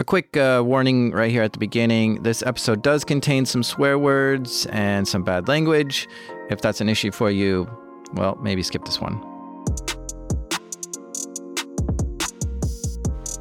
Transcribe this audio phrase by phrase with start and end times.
[0.00, 3.98] A quick uh, warning right here at the beginning this episode does contain some swear
[3.98, 6.06] words and some bad language.
[6.50, 7.68] If that's an issue for you,
[8.14, 9.16] well, maybe skip this one.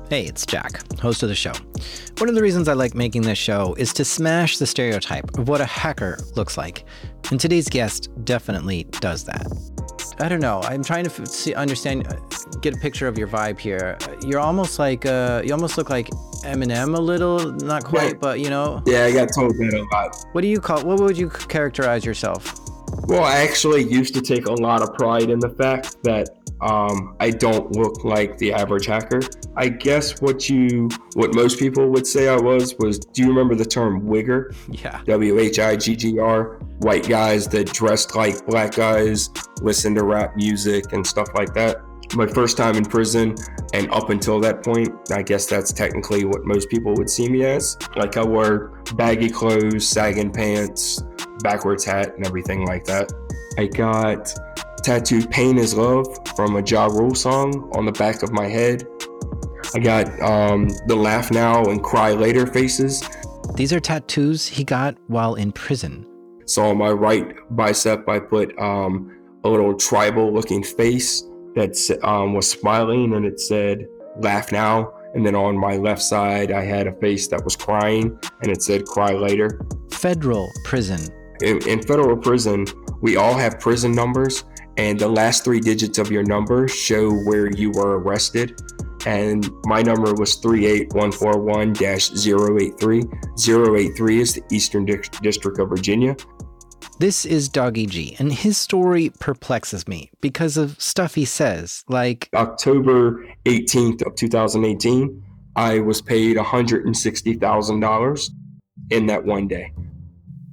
[0.09, 1.53] Hey, it's Jack, host of the show.
[2.17, 5.47] One of the reasons I like making this show is to smash the stereotype of
[5.47, 6.85] what a hacker looks like.
[7.29, 9.45] And today's guest definitely does that.
[10.19, 10.61] I don't know.
[10.63, 12.15] I'm trying to see, understand, uh,
[12.61, 13.99] get a picture of your vibe here.
[14.25, 16.09] You're almost like, uh, you almost look like
[16.43, 18.19] Eminem a little, not quite, Yeah.
[18.19, 18.81] but you know.
[18.85, 20.15] Yeah, I got told that a lot.
[20.33, 20.83] What do you call?
[20.83, 22.59] What would you characterize yourself?
[23.07, 26.29] Well, I actually used to take a lot of pride in the fact that
[26.61, 29.19] um, I don't look like the average hacker.
[29.55, 33.55] I guess what you, what most people would say I was was, do you remember
[33.55, 34.55] the term wigger?
[34.69, 35.01] Yeah.
[35.05, 36.59] W H I G G R.
[36.79, 39.29] White guys that dressed like black guys,
[39.61, 41.77] listen to rap music and stuff like that.
[42.15, 43.35] My first time in prison,
[43.73, 47.43] and up until that point, I guess that's technically what most people would see me
[47.45, 47.77] as.
[47.95, 51.03] Like I wore baggy clothes, sagging pants,
[51.43, 53.11] backwards hat, and everything like that.
[53.57, 54.33] I got
[54.83, 58.87] tattooed "Pain Is Love" from a Ja Rule song on the back of my head.
[59.75, 63.03] I got um, the "Laugh Now" and "Cry Later" faces
[63.55, 66.07] These are tattoos he got while in prison.
[66.45, 69.13] So on my right bicep, I put um,
[69.43, 71.26] a little tribal looking face
[71.57, 73.87] that um, was smiling and it said,
[74.19, 74.93] laugh now.
[75.15, 78.61] And then on my left side, I had a face that was crying and it
[78.61, 79.59] said, cry later.
[79.91, 80.99] Federal prison.
[81.41, 82.67] In, in federal prison,
[83.01, 84.43] we all have prison numbers,
[84.77, 88.59] and the last three digits of your number show where you were arrested.
[89.05, 93.03] And my number was 38141 083.
[93.37, 96.15] 083 is the Eastern Dis- District of Virginia.
[96.99, 103.23] This is dawgyg, and his story perplexes me because of stuff he says, like, October
[103.45, 105.23] 18th of 2018,
[105.55, 108.29] I was paid $160,000
[108.89, 109.71] in that one day.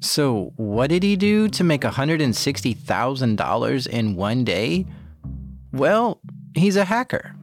[0.00, 4.84] so what did he do to make $160,000 in one day?
[5.72, 6.20] Well,
[6.54, 7.34] he's a hacker.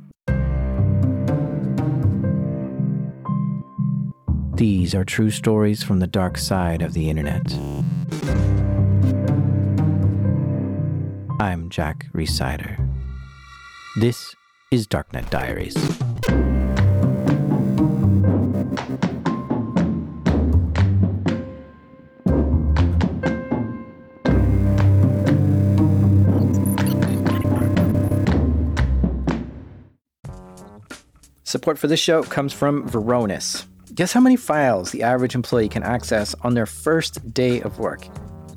[4.55, 7.41] These are true stories from the dark side of the internet.
[11.41, 12.77] I'm Jack Rhysider.
[13.99, 14.35] This
[14.69, 15.73] is Darknet Diaries.
[31.43, 33.65] Support for this show comes from Varonis.
[33.95, 38.07] Guess how many files the average employee can access on their first day of work?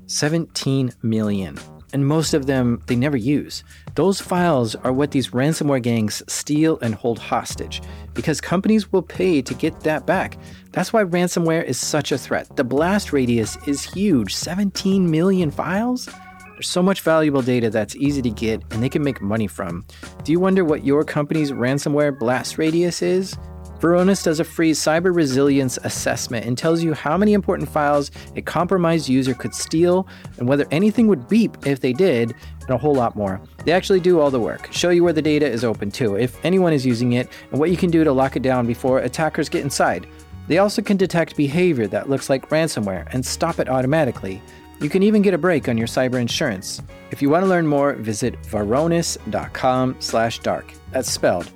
[0.05, 1.59] 17 million.
[1.95, 3.65] And most of them they never use.
[3.95, 7.81] Those files are what these ransomware gangs steal and hold hostage
[8.13, 10.37] because companies will pay to get that back.
[10.73, 12.57] That's why ransomware is such a threat.
[12.57, 16.09] The blast radius is huge 17 million files?
[16.55, 19.85] There's so much valuable data that's easy to get and they can make money from.
[20.25, 23.37] Do you wonder what your company's ransomware blast radius is?
[23.85, 28.41] Varonis does a free cyber resilience assessment and tells you how many important files a
[28.41, 30.09] compromised user could steal
[30.39, 33.43] and whether anything would beep if they did, and a whole lot more.
[33.67, 36.43] They actually do all the work, show you where the data is open to, if
[36.47, 39.51] anyone is using it, and what you can do to lock it down before attackers
[39.51, 40.07] get inside.
[40.49, 44.41] They also can detect behavior that looks like ransomware and stop it automatically.
[44.81, 46.81] You can even get a break on your cyber insurance.
[47.11, 50.73] If you want to learn more, visit varonis.com slash dark.
[50.91, 51.53] That's spelled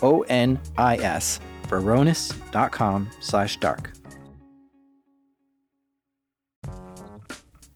[0.00, 3.92] V-A-R-O-N-I-S, varonis.com slash dark.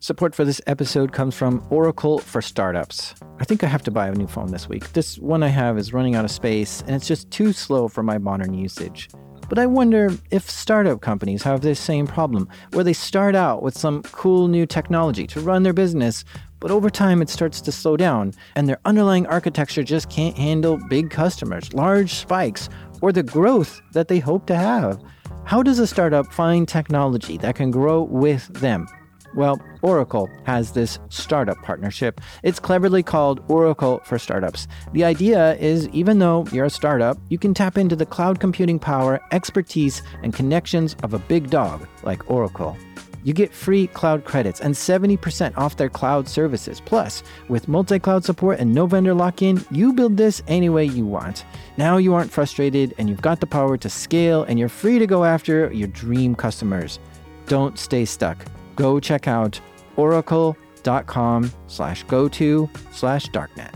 [0.00, 3.14] Support for this episode comes from Oracle for Startups.
[3.38, 4.92] I think I have to buy a new phone this week.
[4.94, 8.02] This one I have is running out of space and it's just too slow for
[8.02, 9.08] my modern usage.
[9.48, 13.76] But I wonder if startup companies have this same problem, where they start out with
[13.76, 16.24] some cool new technology to run their business,
[16.62, 20.78] but over time it starts to slow down, and their underlying architecture just can't handle
[20.88, 22.68] big customers, large spikes,
[23.02, 25.02] or the growth that they hope to have.
[25.44, 28.86] How does a startup find technology that can grow with them?
[29.34, 32.20] Well, Oracle has this startup partnership.
[32.44, 34.68] It's cleverly called Oracle for Startups.
[34.92, 38.78] The idea is even though you're a startup, you can tap into the cloud computing
[38.78, 42.76] power, expertise, and connections of a big dog like Oracle.
[43.24, 46.80] You get free cloud credits and 70% off their cloud services.
[46.80, 50.84] Plus, with multi cloud support and no vendor lock in, you build this any way
[50.84, 51.44] you want.
[51.76, 55.06] Now you aren't frustrated and you've got the power to scale and you're free to
[55.06, 56.98] go after your dream customers.
[57.46, 58.44] Don't stay stuck.
[58.76, 59.60] Go check out
[59.96, 63.74] oracle.com slash go to slash darknet.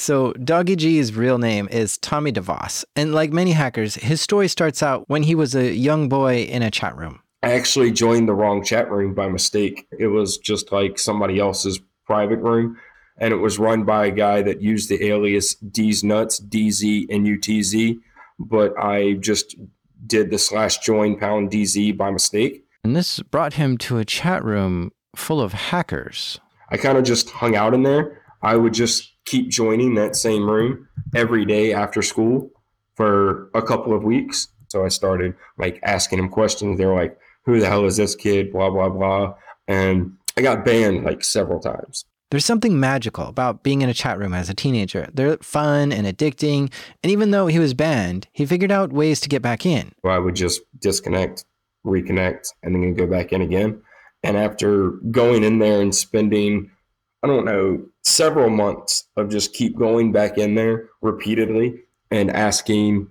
[0.00, 2.84] So, dawgyg's real name is Tommy DeVoss.
[2.94, 6.62] And like many hackers, his story starts out when he was a young boy in
[6.62, 7.18] a chat room.
[7.42, 9.88] I actually joined the wrong chat room by mistake.
[9.98, 12.78] It was just like somebody else's private room.
[13.16, 17.26] And it was run by a guy that used the alias D's Nuts, DZ and
[17.26, 17.98] UTZ.
[18.38, 19.56] But I just
[20.06, 22.64] did the slash join pound DZ by mistake.
[22.84, 26.38] And this brought him to a chat room full of hackers.
[26.70, 28.22] I kind of just hung out in there.
[28.42, 32.50] I would just keep joining that same room every day after school
[32.96, 34.48] for a couple of weeks.
[34.68, 36.78] So I started like asking them questions.
[36.78, 38.52] They were like, who the hell is this kid?
[38.52, 39.34] Blah, blah, blah.
[39.66, 42.04] And I got banned like several times.
[42.30, 45.08] There's something magical about being in a chat room as a teenager.
[45.14, 46.70] They're fun and addicting.
[47.02, 49.92] And even though he was banned, he figured out ways to get back in.
[50.02, 51.44] Well, I would just disconnect,
[51.86, 53.80] reconnect, and then go back in again.
[54.22, 56.70] And after going in there and spending,
[57.22, 63.08] I don't know, several months of just keep going back in there repeatedly and asking,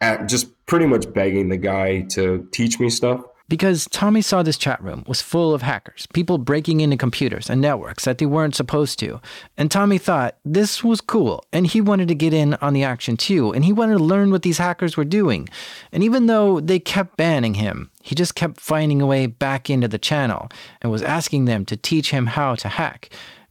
[0.00, 3.22] at just pretty much begging the guy to teach me stuff.
[3.46, 7.60] Because Tommy saw this chat room was full of hackers, people breaking into computers and
[7.60, 9.20] networks that they weren't supposed to.
[9.58, 13.18] And Tommy thought this was cool, and he wanted to get in on the action
[13.18, 15.48] too, and he wanted to learn what these hackers were doing.
[15.92, 19.88] And even though they kept banning him, he just kept finding a way back into
[19.88, 20.48] the channel
[20.80, 23.10] and was asking them to teach him how to hack.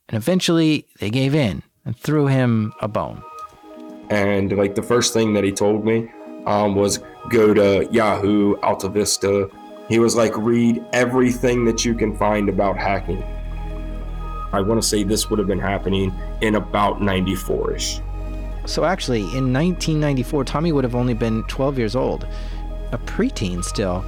[0.09, 3.21] And eventually they gave in and threw him a bone.
[4.09, 6.09] And like the first thing that he told me
[6.45, 6.99] um, was
[7.29, 9.49] go to Yahoo, Alta Vista.
[9.89, 13.23] He was like, read everything that you can find about hacking.
[14.53, 17.99] I want to say this would have been happening in about 94 ish.
[18.65, 22.27] So actually, in 1994, Tommy would have only been 12 years old,
[22.91, 24.05] a preteen still.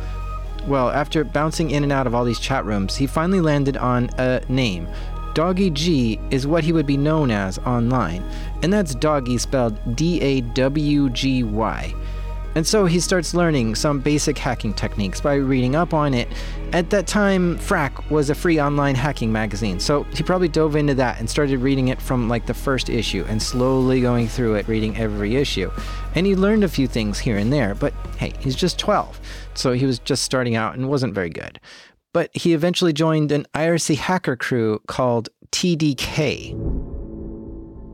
[0.66, 4.10] Well, after bouncing in and out of all these chat rooms, he finally landed on
[4.18, 4.88] a name.
[5.34, 8.24] dawgyg is what he would be known as online,
[8.64, 11.94] and that's Doggy spelled D A W G Y.
[12.56, 16.30] And so he starts learning some basic hacking techniques by reading up on it.
[16.72, 20.96] At that time, Phrack was a free online hacking magazine, so he probably dove into
[20.96, 24.68] that and started reading it from like the first issue and slowly going through it,
[24.70, 25.70] reading every issue.
[26.16, 29.20] And he learned a few things here and there, but hey, he's just 12,
[29.54, 31.60] so he was just starting out and wasn't very good.
[32.14, 36.54] But he eventually joined an IRC hacker crew called TDK.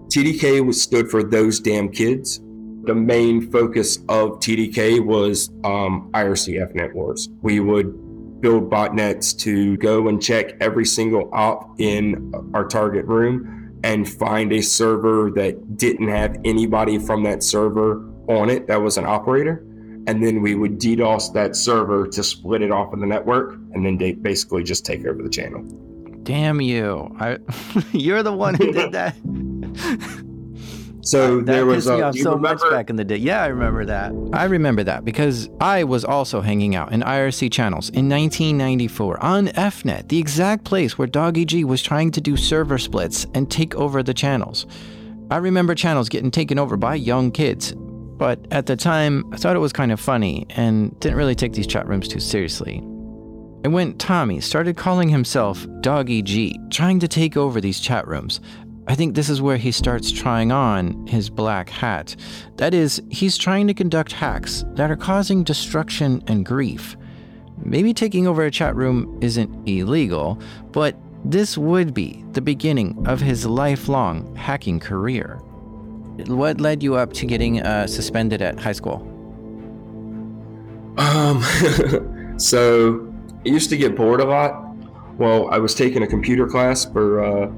[0.09, 2.39] TDK was stood for those damn kids
[2.83, 7.29] the main focus of TDK was um, IRC EFnet wars.
[7.41, 13.79] We would build botnets to go and check every single op in our target room
[13.83, 18.97] and find a server that didn't have anybody from that server on it that was
[18.97, 19.63] an operator.
[20.07, 23.85] And then we would DDoS that server to split it off of the network and
[23.85, 25.61] then they basically just take over the channel.
[26.23, 27.15] Damn you.
[27.19, 27.37] I,
[27.91, 29.15] you're the one who did that.
[31.03, 33.17] So that there was me a, off you so remember, much back in the day.
[33.17, 34.13] Yeah, I remember that.
[34.33, 39.47] I remember that because I was also hanging out in IRC channels in 1994 on
[39.47, 44.03] EFnet, the exact place where dawgyg was trying to do server splits and take over
[44.03, 44.67] the channels.
[45.31, 49.55] I remember channels getting taken over by young kids, but at the time, I thought
[49.55, 52.77] it was kind of funny and didn't really take these chat rooms too seriously.
[53.63, 58.41] And when Tommy started calling himself dawgyg, trying to take over these chat rooms,
[58.91, 62.13] I think this is where he starts trying on his black hat.
[62.57, 66.97] That is, he's trying to conduct hacks that are causing destruction and grief.
[67.63, 70.41] Maybe taking over a chat room isn't illegal,
[70.73, 75.37] but this would be the beginning of his lifelong hacking career.
[76.27, 79.07] What led you up to getting uh, suspended at high school?
[80.97, 81.41] Um,
[82.37, 83.09] so
[83.45, 84.75] I used to get bored a lot.
[85.15, 87.51] Well, I was taking a computer class for uh,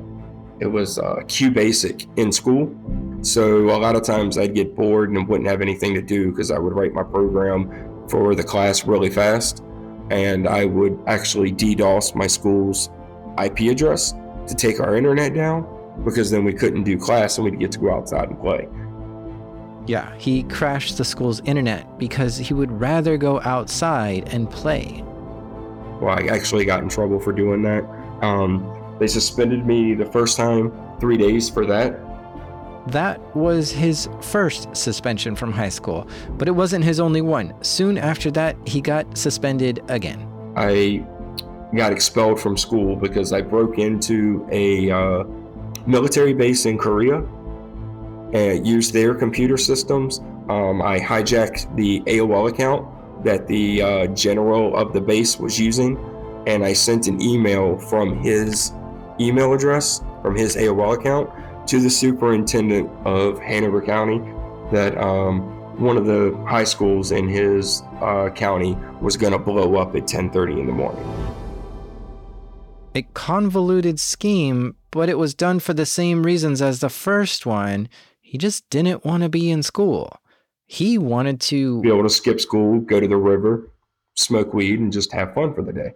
[0.64, 1.22] it was uh,
[1.54, 2.74] Basic in school.
[3.22, 6.52] So a lot of times I'd get bored and wouldn't have anything to do because
[6.52, 9.62] I would write my program for the class really fast,
[10.10, 12.90] and I would actually DDoS my school's
[13.44, 14.14] IP address
[14.48, 15.68] to take our internet down
[16.06, 18.68] because then we couldn't do class and we'd get to go outside and play.
[19.86, 25.04] Yeah, he crashed the school's internet because he would rather go outside and play.
[26.00, 27.84] Well, I actually got in trouble for doing that.
[28.22, 32.00] Um, they suspended me the first time three days for that.
[32.88, 37.54] That was his first suspension from high school, but it wasn't his only one.
[37.64, 40.28] Soon after that, he got suspended again.
[40.58, 41.06] I
[41.76, 45.24] got expelled from school because I broke into a uh,
[45.88, 47.24] military base in Korea
[48.34, 50.20] and used their computer systems.
[50.50, 52.88] Um, I hijacked the AOL account
[53.24, 55.98] that the uh, general of the base was using,
[56.48, 58.74] and I sent an email from his
[59.20, 61.30] email address from his AOL account
[61.68, 64.20] to the superintendent of Hanover County
[64.72, 65.42] that um,
[65.80, 70.04] one of the high schools in his uh, county was going to blow up at
[70.04, 71.04] 10:30 in the morning.
[72.96, 77.90] A convoluted scheme, but it was done for the same reasons as the first one.
[78.22, 80.18] He just didn't want to be in school.
[80.66, 83.70] He wanted to be able to skip school, go to the river,
[84.16, 85.94] smoke weed, and just have fun for the day.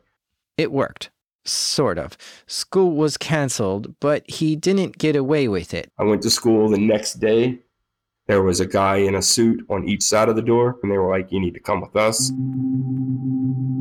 [0.57, 1.09] It worked.
[1.47, 2.17] Sort of.
[2.45, 5.91] School was canceled, but he didn't get away with it.
[5.97, 7.59] I went to school the next day.
[8.27, 10.97] There was a guy in a suit on each side of the door, and they
[10.97, 12.31] were like, You need to come with us.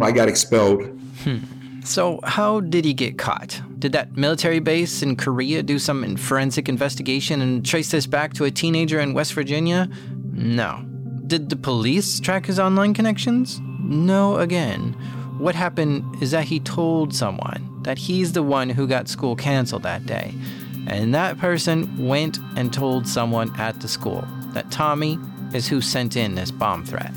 [0.01, 0.83] I got expelled.
[1.25, 1.39] Hmm.
[1.85, 3.61] So, how did he get caught?
[3.79, 8.45] Did that military base in Korea do some forensic investigation and trace this back to
[8.45, 9.89] a teenager in West Virginia?
[10.33, 10.85] No.
[11.27, 13.61] Did the police track his online connections?
[13.81, 14.97] No, again.
[15.39, 19.83] What happened is that he told someone that he's the one who got school canceled
[19.83, 20.35] that day.
[20.87, 24.25] And that person went and told someone at the school
[24.55, 25.19] that Tommy
[25.53, 27.13] is who sent in this bomb threat.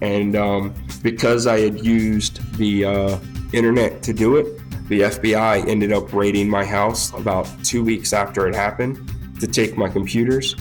[0.00, 0.72] And um,
[1.02, 3.18] because I had used the uh,
[3.52, 4.46] internet to do it,
[4.88, 8.98] the FBI ended up raiding my house about two weeks after it happened
[9.40, 10.54] to take my computers.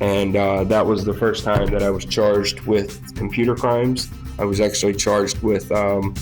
[0.00, 4.08] And uh, that was the first time that I was charged with computer crimes.
[4.38, 6.14] I was actually charged with um,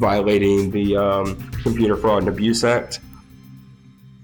[0.00, 3.00] violating the um, Computer Fraud and Abuse Act.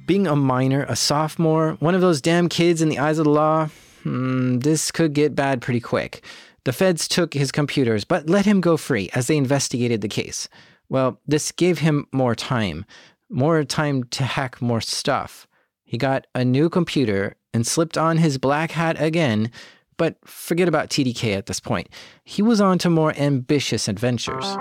[0.07, 3.31] Being a minor, a sophomore, one of those damn kids in the eyes of the
[3.31, 3.69] law,
[4.03, 6.25] hmm, this could get bad pretty quick.
[6.65, 10.49] The feds took his computers, but let him go free as they investigated the case.
[10.89, 12.87] Well, this gave him more time,
[13.29, 15.47] more time to hack more stuff.
[15.85, 19.51] He got a new computer and slipped on his black hat again,
[19.99, 21.89] but forget about TDK at this point.
[22.25, 24.57] He was on to more ambitious adventures.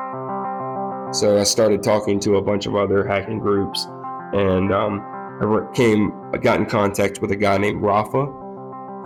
[1.16, 3.88] So I started talking to a bunch of other hacking groups,
[4.34, 5.00] and um,
[5.40, 8.26] I came, I got in contact with a guy named Rafa,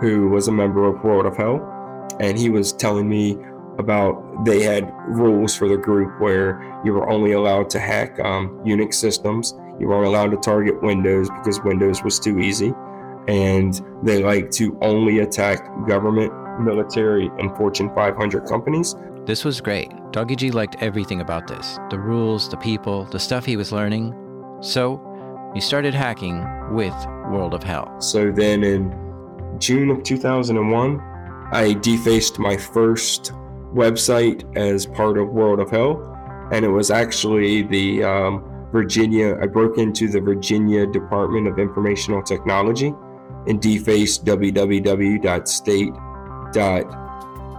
[0.00, 1.60] who was a member of World of Hell,
[2.18, 3.38] and he was telling me
[3.78, 8.60] about they had rules for the group where you were only allowed to hack um,
[8.64, 9.54] Unix systems.
[9.78, 12.74] You weren't allowed to target Windows because Windows was too easy,
[13.28, 18.96] and they like to only attack government, military, and Fortune 500 companies.
[19.26, 19.90] This was great.
[20.12, 24.14] dawgyg liked everything about this the rules, the people, the stuff he was learning.
[24.60, 25.00] So
[25.54, 26.94] he started hacking with
[27.30, 28.00] World of Hell.
[28.00, 28.90] So then in
[29.58, 31.00] June of 2001,
[31.52, 33.32] I defaced my first
[33.74, 36.06] website as part of World of Hell.
[36.52, 42.22] And it was actually the um, Virginia, I broke into the Virginia Department of Informational
[42.22, 42.94] Technology
[43.46, 47.09] and defaced www.state.gov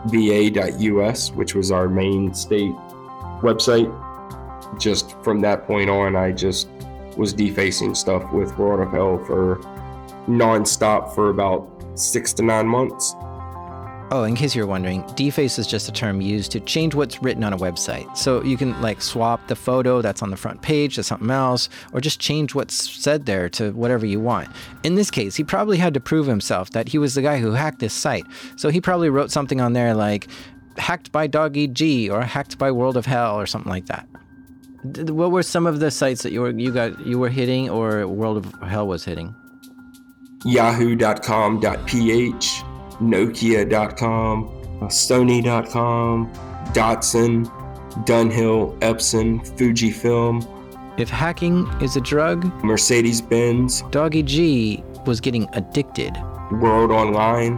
[0.05, 2.73] va.us, which was our main state
[3.41, 3.89] website.
[4.79, 6.69] Just from that point on, I just
[7.17, 9.57] was defacing stuff with World of Hell for
[10.27, 13.15] nonstop for about six to nine months.
[14.13, 17.45] Oh, in case you're wondering, deface is just a term used to change what's written
[17.45, 18.17] on a website.
[18.17, 21.69] So you can like swap the photo that's on the front page to something else,
[21.93, 24.49] or just change what's said there to whatever you want.
[24.83, 27.53] In this case, he probably had to prove himself that he was the guy who
[27.53, 28.25] hacked this site.
[28.57, 30.27] So he probably wrote something on there like
[30.77, 34.05] hacked by dawgyg or hacked by World of Hell or something like that.
[34.83, 38.05] What were some of the sites that you were you got you were hitting or
[38.09, 39.33] World of Hell was hitting?
[40.43, 42.63] Yahoo.com.ph
[43.01, 44.49] Nokia.com,
[44.83, 46.31] Sony.com,
[46.73, 47.45] Datsun,
[48.05, 50.47] Dunhill, Epson, Fujifilm.
[50.97, 56.15] If hacking is a drug, Mercedes Benz, dawgyg was getting addicted.
[56.51, 57.57] World Online,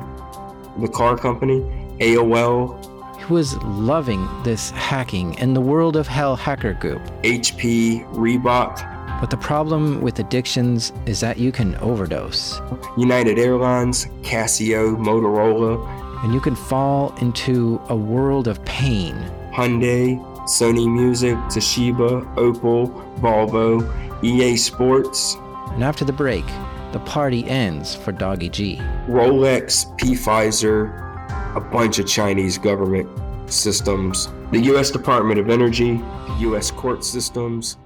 [0.77, 1.61] the car company,
[1.99, 2.79] AOL.
[3.17, 7.01] He was loving this hacking and the World of Hell hacker group.
[7.23, 8.92] HP, Reebok,
[9.23, 12.59] but the problem with addictions is that you can overdose.
[12.97, 15.79] United Airlines, Casio, Motorola.
[16.25, 19.15] And you can fall into a world of pain.
[19.53, 23.81] Hyundai, Sony Music, Toshiba, Opel, Volvo,
[24.25, 25.37] EA Sports.
[25.71, 26.43] And after the break,
[26.91, 28.77] the party ends for dawgyg.
[29.07, 30.15] Rolex, P.
[30.15, 33.07] Pfizer, a bunch of Chinese government
[33.49, 34.91] systems, the U.S.
[34.91, 36.71] Department of Energy, the U.S.
[36.71, 37.77] court systems,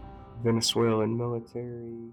[0.43, 2.11] Venezuelan military.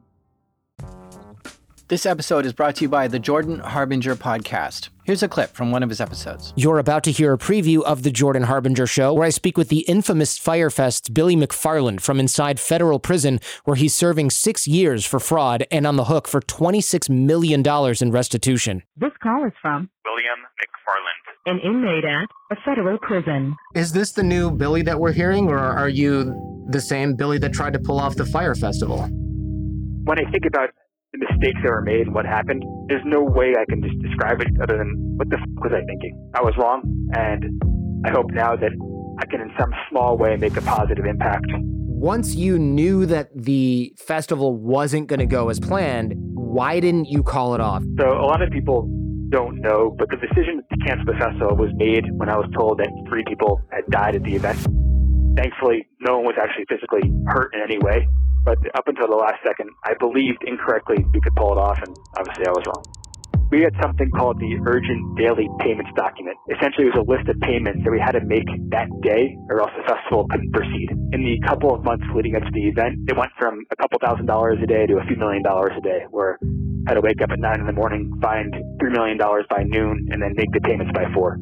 [1.88, 4.88] This episode is brought to you by the Jordan Harbinger podcast.
[5.04, 6.54] Here's a clip from one of his episodes.
[6.57, 9.69] You're about to hear a preview of the Jordan Harbinger show, where I speak with
[9.69, 15.04] the infamous Fyre Fest's Billy McFarland from inside federal prison, where he's serving six years
[15.04, 17.62] for fraud and on the hook for $26 million
[18.00, 18.83] in restitution.
[18.97, 23.54] This call is from William McFarland, an inmate at a federal prison.
[23.75, 27.52] Is this the new Billy that we're hearing, or are you the same Billy that
[27.52, 29.09] tried to pull off the Fyre Festival?
[30.04, 30.71] When I think about
[31.12, 34.40] the mistakes that were made and what happened, there's no way I can just describe
[34.40, 36.30] it other than what the f- was I thinking?
[36.35, 36.83] I was wrong,
[37.14, 37.44] and
[38.06, 38.73] I hope now that
[39.21, 41.47] I can, in some small way, make a positive impact.
[41.56, 47.23] Once you knew that the festival wasn't going to go as planned, why didn't you
[47.23, 47.83] call it off?
[47.99, 48.88] So a lot of people
[49.30, 52.78] don't know, but the decision to cancel the festival was made when I was told
[52.78, 54.59] that three people had died at the event.
[55.36, 58.06] Thankfully, no one was actually physically hurt in any way.
[58.44, 61.96] But up until the last second, I believed incorrectly we could pull it off, and
[62.16, 62.84] obviously I was wrong.
[63.50, 66.36] We had something called the Urgent Daily Payments Document.
[66.50, 69.60] Essentially, it was a list of payments that we had to make that day, or
[69.60, 70.90] else the festival couldn't proceed.
[71.12, 73.98] In the couple of months leading up to the event, it went from a couple
[74.02, 76.38] thousand dollars a day to a few million dollars a day, where
[76.86, 79.62] I had to wake up at nine in the morning, find three million dollars by
[79.62, 81.38] noon, and then make the payments by four.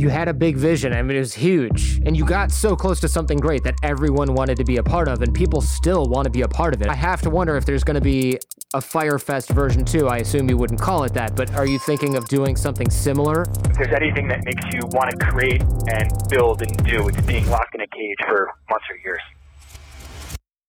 [0.00, 0.94] You had a big vision.
[0.94, 2.00] I mean, it was huge.
[2.06, 5.08] And you got so close to something great that everyone wanted to be a part
[5.08, 6.88] of, and people still want to be a part of it.
[6.88, 8.38] I have to wonder if there's going to be
[8.72, 10.08] a Fyre Fest version 2.
[10.08, 13.42] I assume you wouldn't call it that, but are you thinking of doing something similar?
[13.42, 17.46] If there's anything that makes you want to create and build and do, it's being
[17.50, 19.20] locked in a cage for months or years.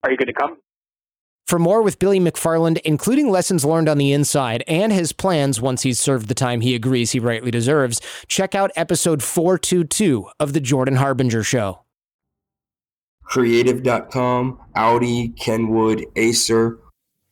[0.04, 0.58] Are you going to come?
[1.52, 5.82] For more with Billy McFarland, including lessons learned on the inside and his plans once
[5.82, 10.62] he's served the time he agrees he rightly deserves, check out episode 422 of The
[10.62, 11.82] Jordan Harbinger Show.
[13.26, 16.80] Creative.com, Audi, Kenwood, Acer.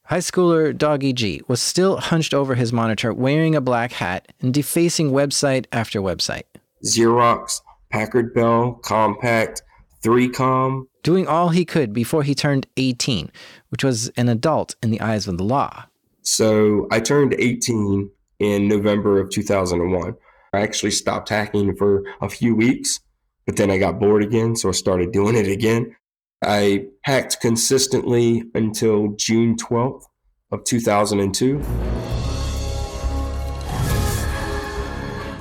[0.04, 4.54] High schooler Doggy G was still hunched over his monitor wearing a black hat and
[4.54, 6.44] defacing website after website.
[6.86, 9.62] Xerox, Packard Bell, Compaq,
[10.04, 10.88] 3Com.
[11.01, 13.32] Doing all he could before he turned 18,
[13.70, 15.86] which was an adult in the eyes of the law.
[16.24, 20.15] So I turned 18 in November of 2001.
[20.51, 23.00] I actually stopped hacking for a few weeks,
[23.46, 25.96] but then I got bored again, so I started doing it again.
[26.44, 30.03] I hacked consistently until June 12th
[30.51, 31.62] of 2002.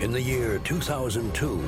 [0.00, 1.64] In the year 2002,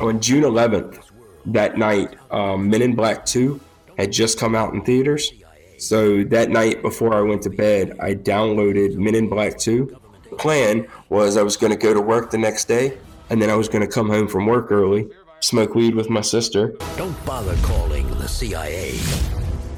[0.00, 1.10] On June 11th,
[1.46, 3.60] that night, um, Men in Black 2
[3.98, 5.32] had just come out in theaters.
[5.78, 9.96] So that night before I went to bed, I downloaded Men in Black 2.
[10.30, 12.96] The plan was I was going to go to work the next day,
[13.30, 15.08] and then I was going to come home from work early,
[15.40, 18.92] smoke weed with my sister, don't bother calling the CIA.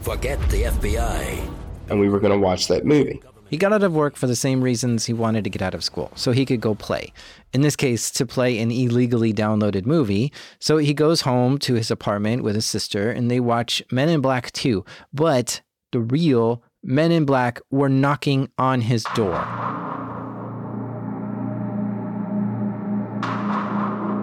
[0.03, 1.51] Forget the FBI.
[1.89, 3.21] and we were going to watch that movie.
[3.49, 5.85] He got out of work for the same reasons he wanted to get out of
[5.85, 7.13] school, so he could go play.
[7.53, 10.33] In this case, to play an illegally downloaded movie.
[10.59, 14.21] So he goes home to his apartment with his sister and they watch Men in
[14.21, 14.85] Black 2.
[15.13, 19.37] But the real Men in Black were knocking on his door.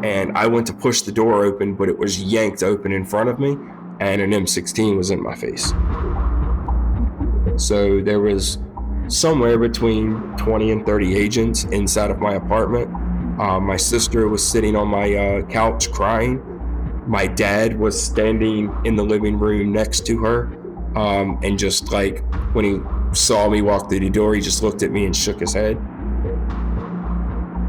[0.04, 3.30] And I went to push the door open, but it was yanked open in front
[3.30, 3.58] of me,
[4.02, 5.74] and an M16 was in my face.
[7.56, 8.58] So there was
[9.08, 12.94] somewhere between 20 and 30 agents inside of my apartment.
[13.40, 16.42] Uh, my sister was sitting on my uh, couch crying.
[17.08, 20.46] My dad was standing in the living room next to her.
[20.96, 22.80] Um, and just like when he
[23.16, 25.78] saw me walk through the door, he just looked at me and shook his head.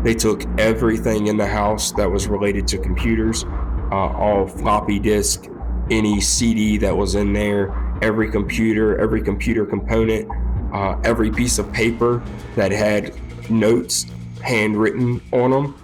[0.05, 3.45] They took everything in the house that was related to computers,
[3.91, 5.47] uh, all floppy disk,
[5.91, 10.29] any CD that was in there, every computer, every computer component,
[10.75, 12.23] uh, every piece of paper
[12.57, 13.15] that had
[13.51, 14.07] notes
[14.43, 15.81] handwritten on them.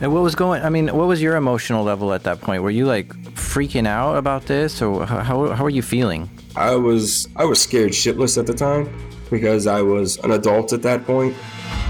[0.00, 0.62] And what was going?
[0.62, 2.62] I mean, what was your emotional level at that point?
[2.64, 6.28] Were you like freaking out about this, or how how, were you feeling?
[6.56, 8.92] I was I was scared shitless at the time
[9.30, 11.34] because I was an adult at that point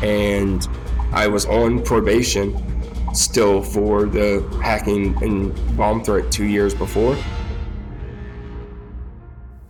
[0.02, 0.68] and
[1.12, 2.54] I was on probation
[3.14, 7.16] still for the hacking and bomb threat 2 years before.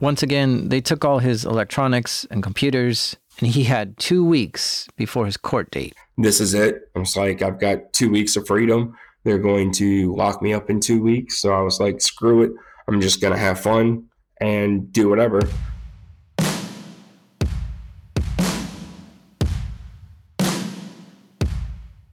[0.02, 5.26] Once again, they took all his electronics and computers, and he had two weeks before
[5.26, 5.94] his court date.
[6.18, 6.90] This is it.
[6.96, 8.96] I was like I've got 2 weeks of freedom.
[9.22, 11.38] They're going to lock me up in 2 weeks.
[11.40, 12.50] So I was like screw it.
[12.88, 14.06] I'm just going to have fun
[14.40, 15.40] and do whatever.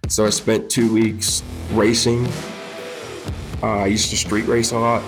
[0.10, 2.28] So I spent two weeks racing.
[3.64, 5.04] Uh, I used to street race a lot.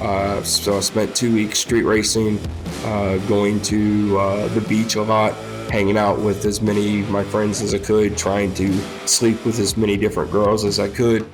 [0.00, 2.38] Uh, so I spent two weeks street racing,
[2.84, 5.34] uh, going to uh, the beach a lot,
[5.70, 8.72] hanging out with as many of my friends as I could, trying to
[9.06, 11.26] sleep with as many different girls as I could.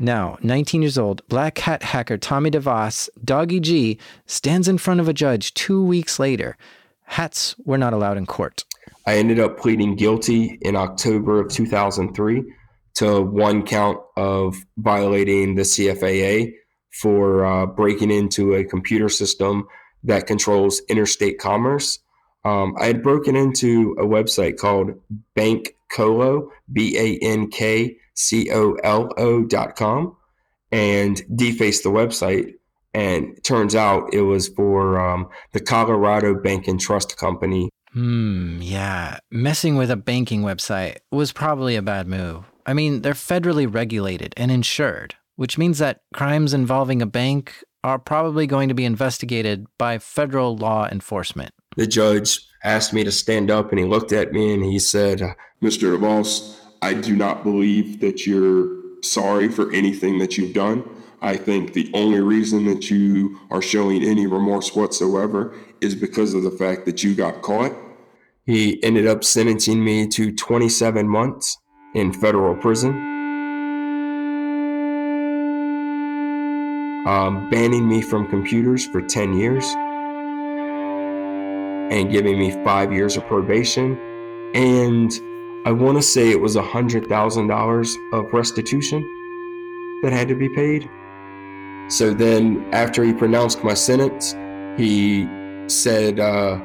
[0.00, 5.08] Now, 19 years old, Black Hat hacker Tommy DeVoss, Doggy G, stands in front of
[5.08, 6.56] a judge two weeks later.
[7.04, 8.64] Hats were not allowed in court.
[9.06, 12.42] I ended up pleading guilty in October of 2003
[12.94, 16.52] to one count of violating the CFAA
[16.90, 19.66] for uh, breaking into a computer system
[20.04, 21.98] that controls interstate commerce.
[22.44, 24.90] Um, I had broken into a website called
[25.34, 30.16] Bank Colo, B A N K C O L O dot com,
[30.70, 32.54] and defaced the website.
[32.94, 37.70] And turns out it was for um, the Colorado Bank and Trust Company.
[37.92, 39.18] Hmm, yeah.
[39.30, 42.51] Messing with a banking website was probably a bad move.
[42.66, 47.98] I mean, they're federally regulated and insured, which means that crimes involving a bank are
[47.98, 51.52] probably going to be investigated by federal law enforcement.
[51.76, 55.20] The judge asked me to stand up and he looked at me and he said,
[55.60, 55.96] Mr.
[55.96, 58.68] DeVoss, I do not believe that you're
[59.02, 60.88] sorry for anything that you've done.
[61.20, 66.42] I think the only reason that you are showing any remorse whatsoever is because of
[66.42, 67.72] the fact that you got caught.
[68.44, 71.58] He ended up sentencing me to 27 months
[71.94, 72.90] in federal prison,
[77.06, 79.64] um, banning me from computers for 10 years,
[81.92, 83.98] and giving me five years of probation.
[84.54, 85.12] And
[85.66, 89.02] I want to say it was $100,000 of restitution
[90.02, 90.88] that had to be paid.
[91.88, 94.34] So then, after he pronounced my sentence,
[94.78, 95.28] he
[95.68, 96.58] said, uh,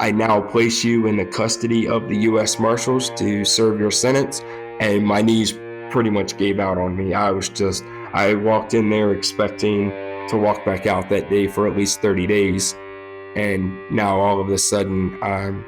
[0.00, 2.58] I now place you in the custody of the U.S.
[2.58, 4.40] Marshals to serve your sentence.
[4.80, 5.52] And my knees
[5.90, 7.14] pretty much gave out on me.
[7.14, 9.90] I was just, I walked in there expecting
[10.28, 12.74] to walk back out that day for at least 30 days.
[13.36, 15.64] And now all of a sudden, I'm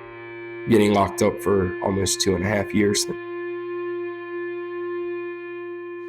[0.69, 3.07] getting locked up for almost two and a half years.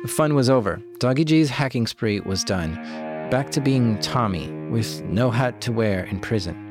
[0.01, 0.81] The fun was over.
[0.97, 2.75] dawgyg's hacking spree was done.
[3.29, 6.66] Back to being Tommy with no hat to wear in prison.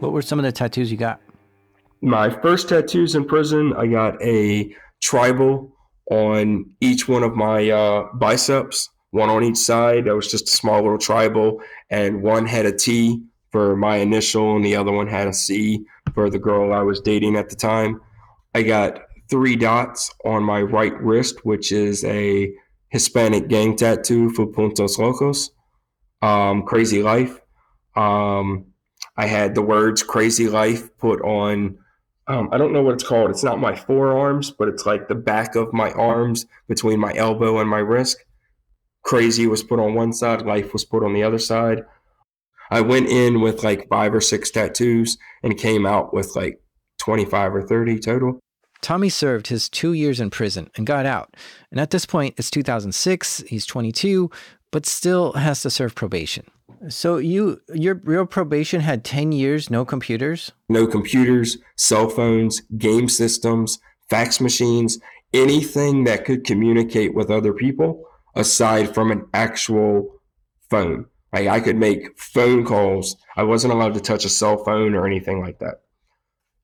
[0.00, 1.20] What were some of the tattoos you got?
[2.02, 5.72] My first tattoos in prison, I got a tribal
[6.10, 10.04] on each one of my uh, biceps, one on each side.
[10.04, 14.56] That was just a small little tribal, and one had a T for my initial,
[14.56, 17.56] and the other one had a C for the girl I was dating at the
[17.56, 18.00] time.
[18.54, 22.52] I got three dots on my right wrist, which is a
[22.90, 25.50] Hispanic gang tattoo for Puntos Locos,
[26.20, 27.40] um, Crazy Life.
[27.96, 28.66] Um,
[29.16, 31.78] I had the words Crazy Life put on,
[32.26, 33.30] um, I don't know what it's called.
[33.30, 37.58] It's not my forearms, but it's like the back of my arms between my elbow
[37.60, 38.24] and my wrist.
[39.02, 41.84] Crazy was put on one side, Life was put on the other side.
[42.70, 46.60] I went in with like five or six tattoos and came out with like
[46.98, 48.40] 25 or 30 total.
[48.80, 51.36] Tommy served his two years in prison and got out.
[51.70, 53.44] And at this point, it's 2006.
[53.46, 54.30] He's 22,
[54.70, 56.46] but still has to serve probation.
[56.88, 60.52] So you your real probation had 10 years, no computers?
[60.68, 63.78] No computers, cell phones, game systems,
[64.10, 64.98] fax machines,
[65.32, 70.20] anything that could communicate with other people aside from an actual
[70.70, 71.06] phone.
[71.32, 73.16] Like I could make phone calls.
[73.36, 75.82] I wasn't allowed to touch a cell phone or anything like that.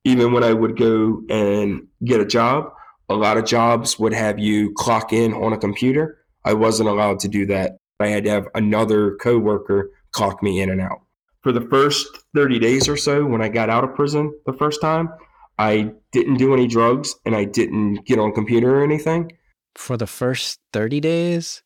[0.03, 2.71] Even when I would go and get a job,
[3.09, 6.19] a lot of jobs would have you clock in on a computer.
[6.45, 7.77] I wasn't allowed to do that.
[7.99, 11.01] I had to have another coworker clock me in and out.
[11.41, 14.81] For the first 30 days or so, when I got out of prison the first
[14.81, 15.09] time,
[15.57, 19.31] I didn't do any drugs and I didn't get on computer or anything.
[19.75, 21.63] For the first 30 days?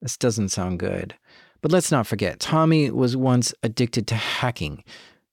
[0.00, 1.14] This doesn't sound good.
[1.62, 4.84] But let's not forget, Tommy was once addicted to hacking.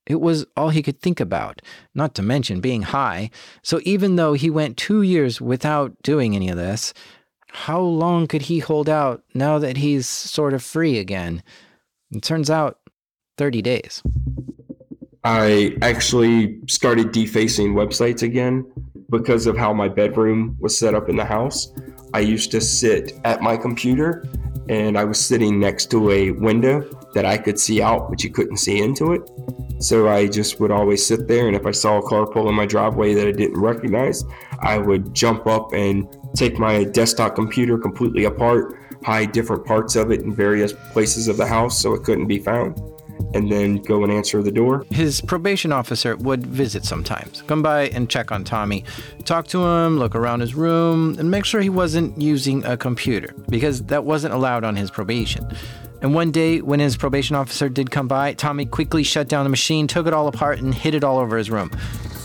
[0.05, 1.61] It was all he could think about,
[1.93, 3.29] not to mention being high.
[3.61, 6.93] So even though he went two years without doing any of this,
[7.49, 11.43] how long could he hold out now that he's sort of free again?
[12.15, 12.79] It turns out
[13.37, 14.03] 30 days.
[15.23, 18.65] I actually started defacing websites again
[19.09, 21.71] because of how my bedroom was set up in the house.
[22.13, 24.25] I used to sit at my computer
[24.69, 26.81] and I was sitting next to a window
[27.13, 29.29] that I could see out, but you couldn't see into it.
[29.79, 32.55] So I just would always sit there, and if I saw a car pull in
[32.55, 34.23] my driveway that I didn't recognize,
[34.61, 40.11] I would jump up and take my desktop computer completely apart, hide different parts of
[40.11, 42.79] it in various places of the house so it couldn't be found
[43.33, 44.85] and then go and answer the door.
[44.91, 48.83] His probation officer would visit sometimes, come by and check on Tommy,
[49.25, 53.33] talk to him, look around his room, and make sure he wasn't using a computer,
[53.49, 55.47] because that wasn't allowed on his probation.
[56.01, 59.49] And one day, when his probation officer did come by, Tommy quickly shut down the
[59.49, 61.71] machine, took it all apart, and hid it all over his room.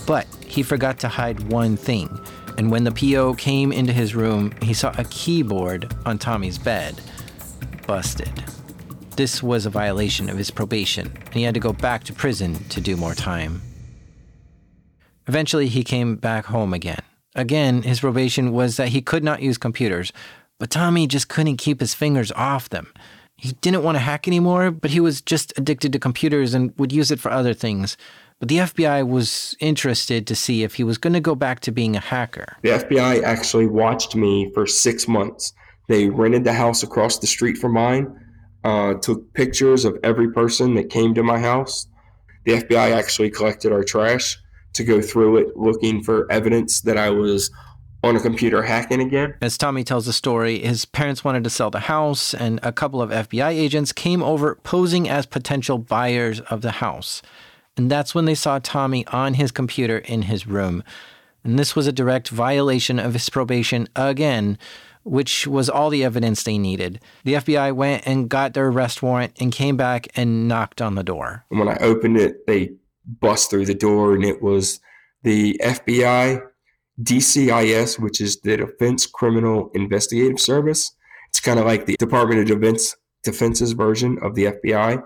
[0.06, 2.08] But he forgot to hide one thing.
[2.58, 7.00] And when the PO came into his room, he saw a keyboard on Tommy's bed.
[7.86, 8.44] Busted.
[9.14, 12.56] This was a violation of his probation, and he had to go back to prison
[12.70, 13.62] to do more time.
[15.28, 17.00] Eventually, he came back home again.
[17.36, 20.12] Again, his probation was that he could not use computers,
[20.58, 22.92] but Tommy just couldn't keep his fingers off them.
[23.36, 26.92] He didn't want to hack anymore, but he was just addicted to computers and would
[26.92, 27.96] use it for other things.
[28.38, 31.72] But the FBI was interested to see if he was going to go back to
[31.72, 32.56] being a hacker.
[32.62, 35.52] The FBI actually watched me for six months.
[35.88, 38.14] They rented the house across the street from mine,
[38.62, 41.88] uh, took pictures of every person that came to my house.
[42.44, 44.38] The FBI actually collected our trash
[44.74, 47.50] to go through it looking for evidence that I was
[48.04, 49.34] on a computer hacking again.
[49.40, 53.02] As Tommy tells the story, his parents wanted to sell the house, and a couple
[53.02, 57.22] of FBI agents came over posing as potential buyers of the house.
[57.78, 60.82] And that's when they saw Tommy on his computer in his room.
[61.44, 64.58] And this was a direct violation of his probation again,
[65.04, 67.00] which was all the evidence they needed.
[67.24, 71.04] The FBI went and got their arrest warrant and came back and knocked on the
[71.04, 71.44] door.
[71.50, 72.72] And when I opened it, they
[73.06, 74.80] bust through the door, and it was
[75.22, 76.42] the FBI
[77.02, 80.94] DCIS, which is the Defense Criminal Investigative Service.
[81.30, 85.02] It's kind of like the Department of Defense Defense's version of the FBI.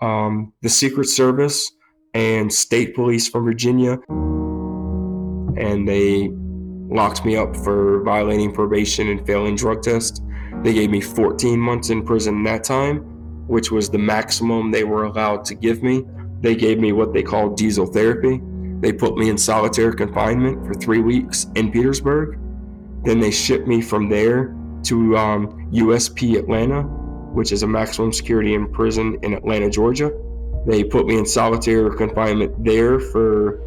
[0.00, 1.70] Um, the Secret Service
[2.14, 3.98] and state police from Virginia,
[5.56, 6.30] and they
[6.90, 10.20] locked me up for violating probation and failing drug tests.
[10.62, 12.98] They gave me 14 months in prison that time,
[13.46, 16.04] which was the maximum they were allowed to give me.
[16.40, 18.40] They gave me what they call diesel therapy.
[18.80, 22.38] They put me in solitary confinement for three weeks in Petersburg.
[23.04, 28.54] Then they shipped me from there to um, USP Atlanta, which is a maximum security
[28.54, 30.10] in prison in Atlanta, Georgia.
[30.66, 33.60] They put me in solitary confinement there for,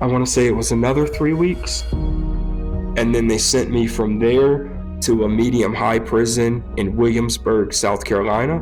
[0.00, 1.84] I want to say it was another three weeks.
[1.92, 4.68] And then they sent me from there
[5.02, 8.58] to a medium high prison in Williamsburg, South Carolina,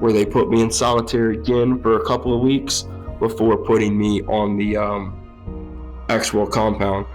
[0.00, 2.86] where they put me in solitary again for a couple of weeks
[3.18, 7.06] before putting me on the um, actual compound.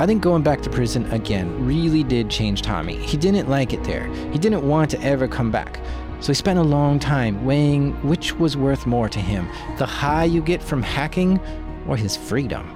[0.00, 2.96] I think going back to prison again really did change Tommy.
[2.96, 4.06] He didn't like it there.
[4.30, 5.80] He didn't want to ever come back.
[6.20, 10.24] So he spent a long time weighing which was worth more to him the high
[10.24, 11.40] you get from hacking
[11.86, 12.74] or his freedom.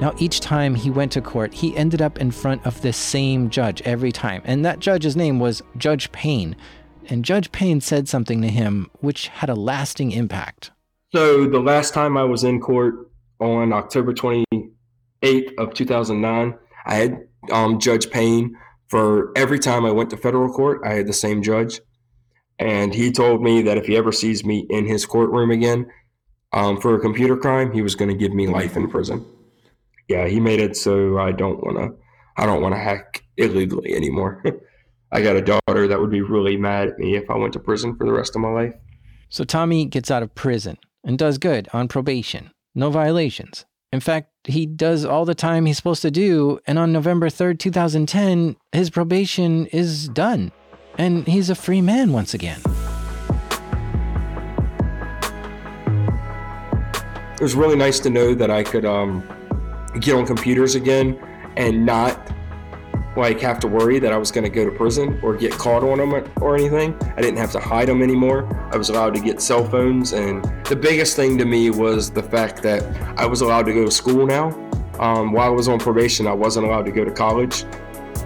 [0.00, 3.48] Now, each time he went to court, he ended up in front of the same
[3.48, 6.54] judge every time, and that judge's name was Judge Payne.
[7.08, 10.70] And Judge Payne said something to him which had a lasting impact.
[11.14, 17.26] So, the last time I was in court on October 28th of 2009, I had
[17.50, 18.54] um, Judge Payne
[18.88, 21.80] for every time I went to federal court, I had the same judge.
[22.58, 25.90] And he told me that if he ever sees me in his courtroom again
[26.52, 29.24] um, for a computer crime, he was going to give me life in prison.
[30.08, 31.94] Yeah, he made it so I don't want to.
[32.38, 34.42] I don't want to hack illegally anymore.
[35.12, 37.60] I got a daughter that would be really mad at me if I went to
[37.60, 38.74] prison for the rest of my life.
[39.28, 42.50] So Tommy gets out of prison and does good on probation.
[42.74, 43.64] No violations.
[43.92, 47.58] In fact, he does all the time he's supposed to do, and on November 3rd,
[47.58, 50.52] 2010, his probation is done
[50.98, 52.60] and he's a free man once again.
[57.34, 59.22] It was really nice to know that I could um,
[60.00, 61.18] get on computers again
[61.56, 62.32] and not
[63.16, 65.82] like have to worry that I was going to go to prison or get caught
[65.82, 66.94] on them or anything.
[67.16, 68.46] I didn't have to hide them anymore.
[68.72, 72.22] I was allowed to get cell phones, and the biggest thing to me was the
[72.22, 72.82] fact that
[73.18, 74.48] I was allowed to go to school now.
[74.98, 77.64] Um, while I was on probation, I wasn't allowed to go to college,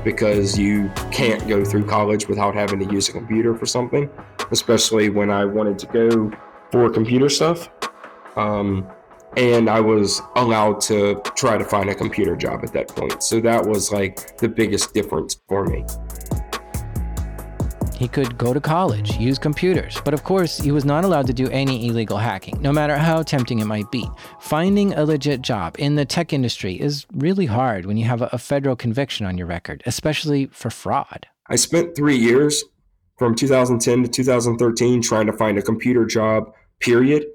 [0.05, 4.09] because you can't go through college without having to use a computer for something,
[4.51, 6.33] especially when I wanted to go
[6.71, 7.69] for computer stuff.
[8.37, 8.89] Um,
[9.37, 13.23] and I was allowed to try to find a computer job at that point.
[13.23, 15.85] So that was like the biggest difference for me.
[18.01, 21.35] He could go to college, use computers, but of course, he was not allowed to
[21.35, 24.09] do any illegal hacking, no matter how tempting it might be.
[24.41, 28.39] Finding a legit job in the tech industry is really hard when you have a
[28.39, 31.27] federal conviction on your record, especially for fraud.
[31.49, 32.65] I spent three years
[33.19, 37.27] from 2010 to 2013 trying to find a computer job, period.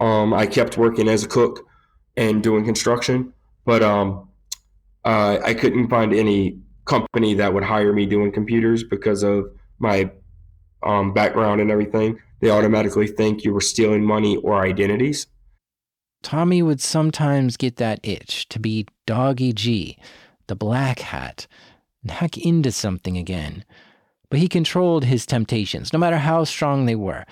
[0.00, 1.66] Um, I kept working as a cook
[2.16, 3.34] and doing construction,
[3.66, 4.30] but um,
[5.04, 10.10] uh, I couldn't find any company that would hire me doing computers because of my
[10.82, 15.26] um, background and everything, they automatically think you were stealing money or identities.
[16.22, 19.96] Tommy would sometimes get that itch to be dawgyg,
[20.46, 21.46] the black hat,
[22.02, 23.64] and hack into something again.
[24.28, 27.24] But he controlled his temptations, no matter how strong they were.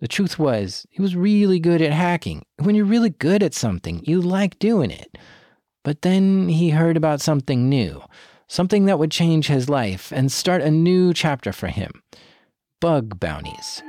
[0.00, 2.44] The truth was, he was really good at hacking.
[2.58, 5.16] When you're really good at something, you like doing it.
[5.84, 8.02] But then he heard about something new
[8.50, 12.02] something that would change his life and start a new chapter for him
[12.80, 13.82] bug bounties.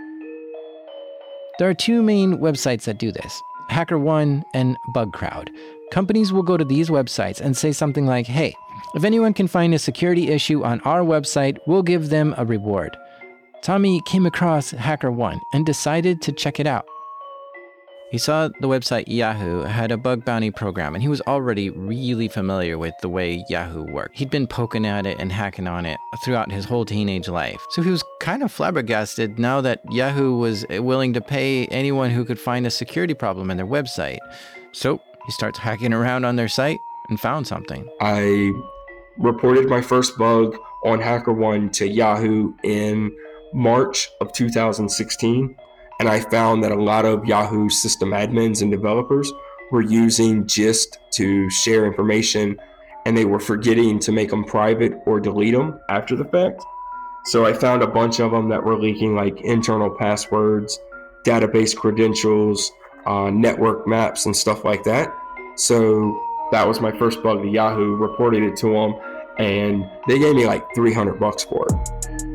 [1.58, 5.50] There are two main websites that do this HackerOne and BugCrowd.
[5.92, 8.54] Companies will go to these websites and say something like, hey,
[8.96, 12.96] if anyone can find a security issue on our website, we'll give them a reward.
[13.64, 16.86] Tommy came across HackerOne and decided to check it out.
[18.12, 22.28] He saw the website Yahoo had a bug bounty program, and he was already really
[22.28, 24.18] familiar with the way Yahoo worked.
[24.18, 27.66] He'd been poking at it and hacking on it throughout his whole teenage life.
[27.70, 32.26] So he was kind of flabbergasted now that Yahoo was willing to pay anyone who
[32.26, 34.20] could find a security problem in their website.
[34.74, 37.90] So he starts hacking around on their site and found something.
[38.02, 38.52] I
[39.18, 43.16] reported my first bug on HackerOne to Yahoo in
[43.54, 45.56] March of 2016
[46.02, 49.32] and I found that a lot of Yahoo system admins and developers
[49.70, 52.58] were using GIST to share information
[53.06, 56.64] and they were forgetting to make them private or delete them after the fact.
[57.26, 60.80] So I found a bunch of them that were leaking like internal passwords,
[61.24, 62.72] database credentials,
[63.06, 65.16] uh, network maps, and stuff like that.
[65.56, 66.20] So
[66.52, 68.96] that was my first bug to Yahoo, reported it to them,
[69.38, 72.31] and they gave me like 300 bucks for it.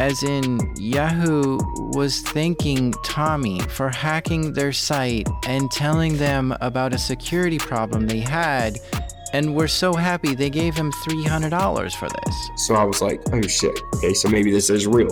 [0.00, 1.58] As in Yahoo
[1.92, 8.20] was thanking Tommy for hacking their site and telling them about a security problem they
[8.20, 8.78] had,
[9.32, 12.50] and were so happy they gave him $300 for this.
[12.66, 15.10] So I was like, oh shit, okay, so maybe this is real.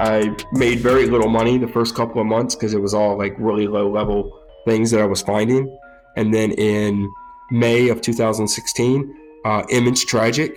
[0.00, 3.36] I made very little money the first couple of months because it was all like
[3.38, 5.78] really low level things that I was finding.
[6.16, 7.08] And then in
[7.52, 10.56] May of 2016, uh, ImageTragick,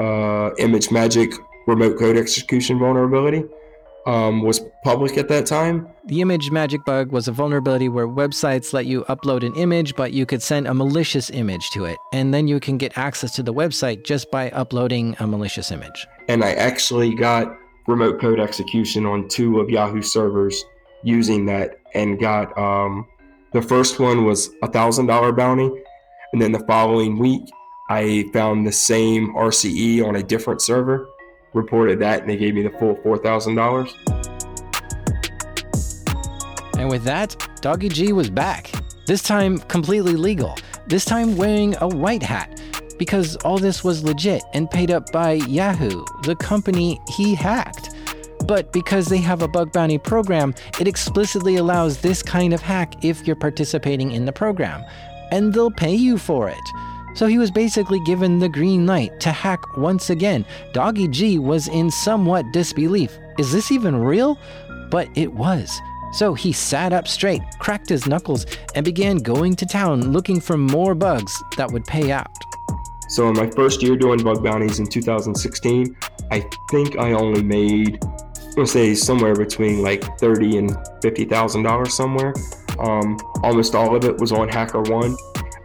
[0.00, 3.44] uh, ImageMagick remote code execution vulnerability
[4.06, 5.88] um, was public at that time.
[6.06, 10.26] The ImageMagick bug was a vulnerability where websites let you upload an image, but you
[10.26, 11.96] could send a malicious image to it.
[12.12, 16.06] And then you can get access to the website just by uploading a malicious image.
[16.28, 20.64] And I actually got remote code execution on two of Yahoo servers
[21.02, 23.06] using that and got um,
[23.52, 25.70] the first one was a thousand dollar bounty.
[26.32, 27.42] And then the following week,
[27.88, 31.06] I found the same RCE on a different server
[31.54, 34.34] reported that and they gave me the full $4,000.
[36.78, 37.30] And with that,
[37.62, 38.70] dawgyg was back.
[39.06, 40.56] This time completely legal.
[40.86, 42.60] This time wearing a white hat.
[42.98, 47.90] Because all this was legit and paid up by Yahoo, the company he hacked.
[48.46, 53.02] But because they have a bug bounty program, it explicitly allows this kind of hack
[53.02, 54.84] if you're participating in the program.
[55.32, 56.93] And they'll pay you for it.
[57.14, 60.44] So he was basically given the green light to hack once again.
[60.72, 63.18] dawgyg was in somewhat disbelief.
[63.38, 64.38] Is this even real?
[64.90, 65.80] But it was.
[66.12, 70.56] So he sat up straight, cracked his knuckles, and began going to town looking for
[70.56, 72.30] more bugs that would pay out.
[73.08, 75.96] So in my first year doing bug bounties in 2016,
[76.30, 78.00] I think I only made,
[78.54, 82.32] gonna say somewhere between like thirty and fifty thousand dollars somewhere.
[82.78, 85.16] Um, almost all of it was on HackerOne,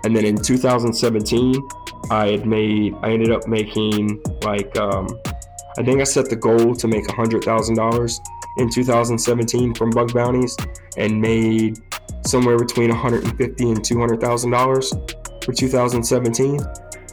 [0.03, 1.55] and then in 2017,
[2.09, 5.07] I had made, I ended up making like, um,
[5.77, 8.19] I think I set the goal to make $100,000
[8.57, 10.55] in 2017 from bug bounties
[10.97, 11.79] and made
[12.25, 16.57] somewhere between 150 and $200,000 for 2017.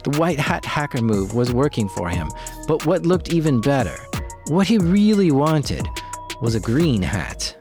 [0.03, 2.29] The white hat hacker move was working for him,
[2.67, 3.97] but what looked even better,
[4.47, 5.87] what he really wanted,
[6.41, 7.55] was a green hat.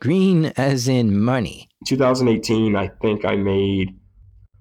[0.00, 1.68] Green as in money.
[1.86, 3.97] 2018, I think I made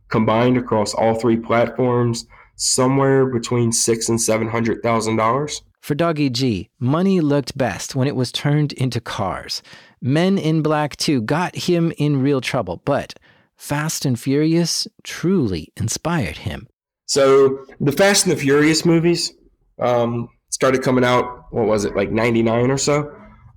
[0.10, 5.62] combined across all three platforms somewhere between six and seven hundred thousand dollars.
[5.82, 9.62] For dawgyg, money looked best when it was turned into cars.
[10.02, 13.14] Men in Black 2 got him in real trouble, but
[13.56, 16.68] Fast and Furious truly inspired him.
[17.06, 19.34] So the Fast and the Furious movies
[19.80, 23.12] um, started coming out, what was it, like 99 or so?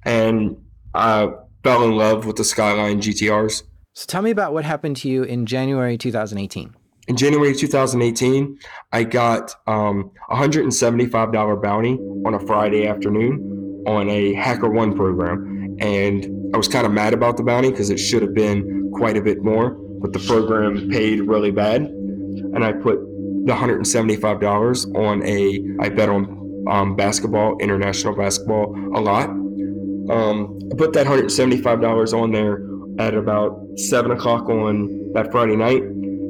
[0.04, 0.56] And
[0.94, 1.30] I
[1.64, 3.64] fell in love with the Skyline GTRs.
[3.94, 6.74] So tell me about what happened to you in January 2018.
[7.08, 8.58] In January 2018,
[8.92, 15.76] I got um, a $175 bounty on a Friday afternoon on a HackerOne program.
[15.80, 19.16] And I was kind of mad about the bounty because it should have been quite
[19.16, 21.82] a bit more, but the program paid really bad.
[21.82, 22.98] And I put
[23.46, 29.30] the $175 on a, I bet on um, basketball, international basketball, a lot.
[29.30, 32.69] Um, I put that $175 on there
[33.00, 35.82] at about seven o'clock on that Friday night,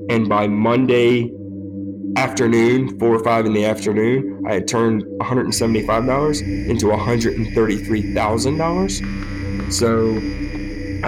[0.09, 1.33] and by Monday
[2.17, 9.73] afternoon, four or five in the afternoon, I had turned $175 into $133,000.
[9.73, 10.17] So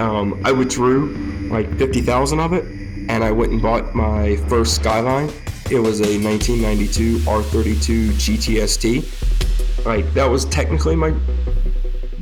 [0.01, 1.15] um, I withdrew
[1.49, 2.65] like 50,000 of it,
[3.09, 5.29] and I went and bought my first Skyline.
[5.71, 9.85] It was a 1992 R32 GTST.
[9.85, 11.13] Like that was technically my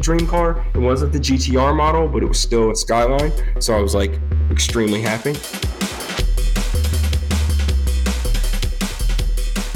[0.01, 0.65] dream car.
[0.73, 3.31] It wasn't the GTR model, but it was still a Skyline.
[3.61, 5.35] So I was like extremely happy.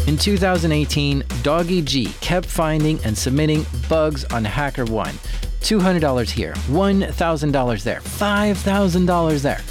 [0.07, 5.15] In 2018, dawgyg kept finding and submitting bugs on HackerOne.
[5.61, 9.61] $200 here, $1,000 there, $5,000 there.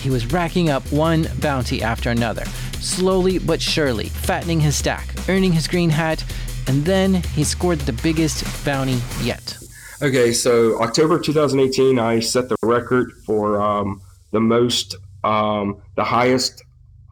[0.00, 2.46] He was racking up one bounty after another,
[2.80, 6.24] slowly but surely, fattening his stack, earning his green hat,
[6.68, 9.61] and then he scored the biggest bounty yet.
[10.02, 16.64] Okay, so October 2018, I set the record for um, the most, um, the highest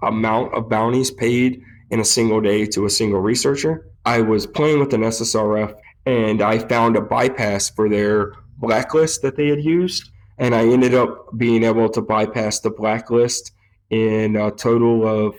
[0.02, 1.62] amount of bounties paid
[1.92, 3.86] in a single day to a single researcher.
[4.04, 5.72] I was playing with an SSRF
[6.04, 10.10] and I found a bypass for their blacklist that they had used.
[10.38, 13.52] And I ended up being able to bypass the blacklist
[13.90, 15.36] in a total of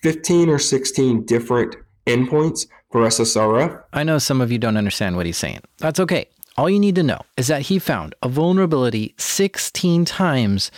[0.00, 3.82] 15 or 16 different endpoints for SSRF.
[3.92, 5.60] I know some of you don't understand what he's saying.
[5.78, 6.28] That's okay.
[6.58, 10.70] All you need to know is that he found a vulnerability 16 times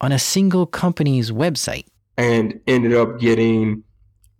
[0.00, 1.86] on a single company's website.
[2.18, 3.82] And ended up getting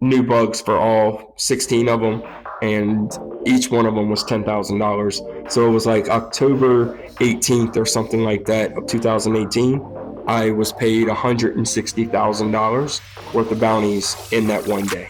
[0.02, 2.22] new bugs for all 16 of them.
[2.60, 3.10] And
[3.46, 5.50] each one of them was $10,000.
[5.50, 9.80] So it was like October 18th or something like that of 2018.
[10.26, 15.08] I was paid $160,000 worth of bounties in that one day.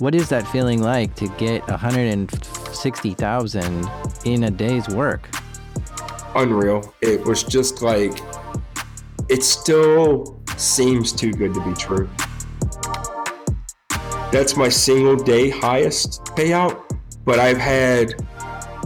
[0.00, 3.90] What is that feeling like to get 160,000
[4.24, 5.28] in a day's work?
[6.34, 6.94] Unreal.
[7.02, 8.18] It was just like
[9.28, 12.08] it still seems too good to be true.
[14.32, 16.80] That's my single day highest payout,
[17.26, 18.14] but I've had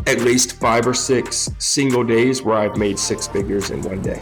[0.08, 4.20] at least five or six single days where I've made six figures in one day.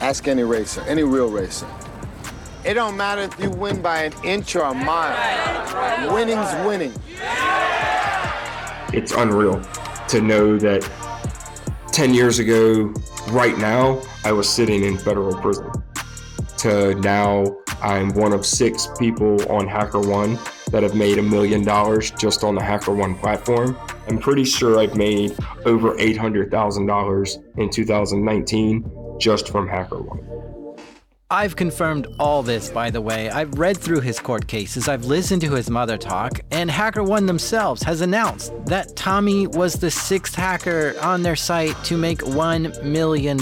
[0.00, 1.68] Ask any racer, any real racer.
[2.64, 6.14] It don't matter if you win by an inch or a mile.
[6.14, 6.94] Winning's winning.
[8.92, 9.60] It's unreal
[10.08, 10.82] to know that
[11.92, 12.94] 10 years ago,
[13.28, 15.70] right now, I was sitting in federal prison.
[16.58, 17.44] To now,
[17.82, 20.38] I'm one of six people on HackerOne
[20.70, 23.76] that have made a million dollars just on the HackerOne platform.
[24.08, 25.36] I'm pretty sure I've made
[25.66, 30.53] over $800,000 in 2019 just from HackerOne.
[31.34, 33.28] I've confirmed all this, by the way.
[33.28, 37.82] I've read through his court cases, I've listened to his mother talk, and HackerOne themselves
[37.82, 43.40] has announced that Tommy was the sixth hacker on their site to make $1 million.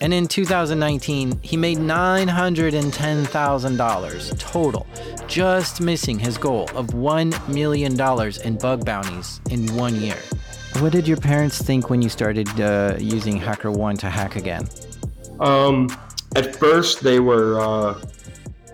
[0.00, 4.86] And in 2019, he made $910,000 total,
[5.26, 8.00] just missing his goal of $1 million
[8.44, 10.18] in bug bounties in one year.
[10.78, 14.68] What did your parents think when you started uh, using HackerOne to hack again?
[15.40, 15.88] Um,
[16.36, 18.00] at first, they were uh,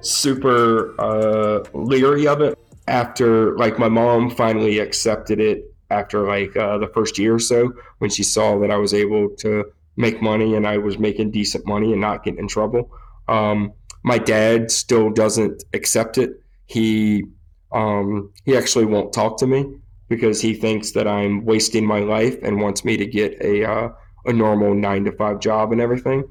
[0.00, 2.58] super uh, leery of it.
[2.88, 7.72] After, like, my mom finally accepted it after like uh, the first year or so
[7.98, 9.64] when she saw that I was able to
[9.96, 12.90] make money and I was making decent money and not getting in trouble.
[13.28, 16.30] Um, my dad still doesn't accept it.
[16.66, 17.24] He
[17.72, 19.66] um, he actually won't talk to me
[20.08, 23.88] because he thinks that I'm wasting my life and wants me to get a uh,
[24.26, 26.24] a normal nine to five job and everything.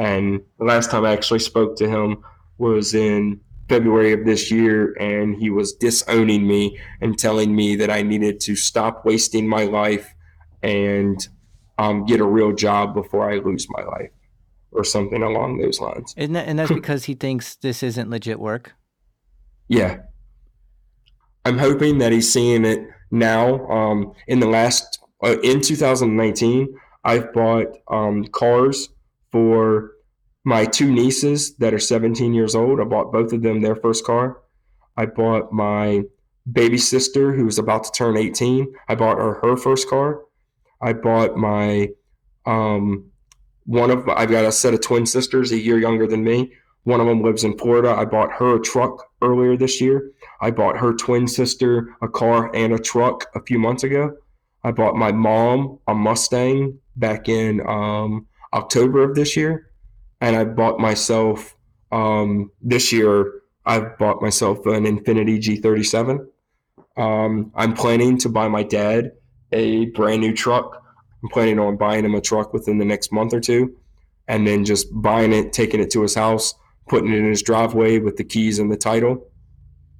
[0.00, 2.24] And the last time I actually spoke to him
[2.56, 3.38] was in
[3.68, 8.40] February of this year, and he was disowning me and telling me that I needed
[8.40, 10.14] to stop wasting my life
[10.62, 11.28] and
[11.76, 14.10] um, get a real job before I lose my life,
[14.72, 16.14] or something along those lines.
[16.14, 18.72] That, and that's because he thinks this isn't legit work.
[19.68, 19.98] Yeah,
[21.44, 23.66] I'm hoping that he's seeing it now.
[23.68, 26.74] Um, in the last uh, in 2019,
[27.04, 28.88] I've bought um, cars
[29.32, 29.92] for
[30.44, 32.80] my two nieces that are 17 years old.
[32.80, 34.38] I bought both of them their first car.
[34.96, 36.02] I bought my
[36.50, 38.72] baby sister who was about to turn 18.
[38.88, 40.22] I bought her her first car.
[40.80, 41.88] I bought my
[42.46, 43.10] um,
[43.64, 46.52] one of I've got a set of twin sisters a year younger than me.
[46.84, 47.90] One of them lives in Florida.
[47.90, 50.12] I bought her a truck earlier this year.
[50.40, 54.16] I bought her twin sister a car and a truck a few months ago.
[54.64, 59.70] I bought my mom a Mustang back in um, October of this year
[60.20, 61.56] and I bought myself
[61.92, 63.42] um, this year.
[63.66, 66.26] I've bought myself an Infiniti G37.
[66.96, 69.12] Um, I'm planning to buy my dad
[69.52, 70.82] a brand new truck.
[71.22, 73.76] I'm planning on buying him a truck within the next month or two,
[74.28, 76.54] and then just buying it, taking it to his house,
[76.88, 79.26] putting it in his driveway with the keys and the title,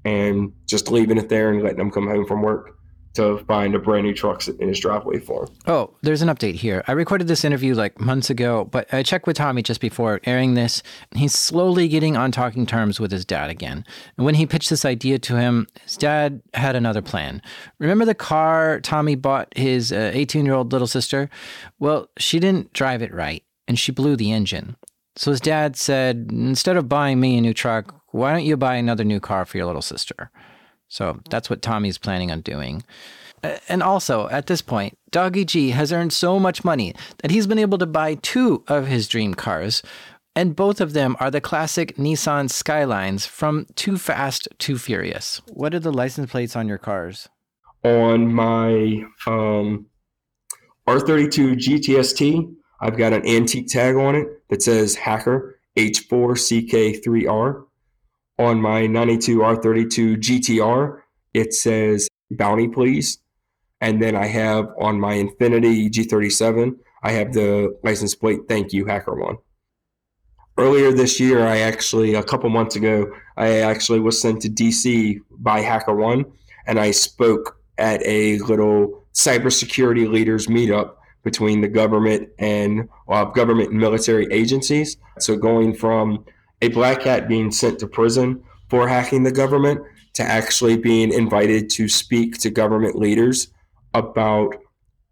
[0.05, 2.79] and just leaving it there and letting him come home from work
[3.15, 5.55] to find a brand new truck in his driveway for him.
[5.67, 6.85] Oh, there's an update here.
[6.87, 10.55] I recorded this interview like months ago, but I checked with Tommy just before airing
[10.55, 10.83] this.
[11.15, 13.85] He's slowly getting on talking terms with his dad again.
[14.17, 17.43] And when he pitched this idea to him, his dad had another plan.
[17.79, 21.29] Remember the car Tommy bought his 18 uh, year old little sister?
[21.79, 24.77] Well, she didn't drive it right and she blew the engine.
[25.17, 28.77] So his dad said, instead of buying me a new truck, why don't you buy
[28.77, 30.31] another new car for your little sister?
[30.91, 32.83] So that's what Tommy's planning on doing.
[33.69, 37.79] And also, at this point, dawgyg has earned so much money that he's been able
[37.79, 39.83] to buy two of his dream cars,
[40.37, 45.41] and both of them are the classic Nissan Skylines from Too Fast, Too Furious.
[45.49, 47.29] What are the license plates on your cars?
[47.83, 49.87] On my um,
[50.87, 57.65] R32 GTST, I've got an antique tag on it that says Hacker H4CK3R.
[58.41, 61.01] On my 92 R32 GTR,
[61.35, 63.19] it says Bounty Please.
[63.83, 66.73] And then I have on my Infiniti G37,
[67.03, 69.37] I have the license plate Thank You HackerOne.
[70.57, 75.21] Earlier this year, I actually, a couple months ago, I actually was sent to DC
[75.33, 76.25] by HackerOne
[76.67, 83.73] and I spoke at a little cybersecurity leaders meetup between the government and uh, government
[83.73, 84.97] and military agencies.
[85.19, 86.25] So going from
[86.63, 89.81] a black hat being sent to prison for hacking the government
[90.15, 93.49] to actually being invited to speak to government leaders
[93.95, 94.55] about